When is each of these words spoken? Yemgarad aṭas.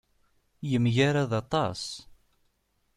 Yemgarad 0.69 1.31
aṭas. 1.41 1.83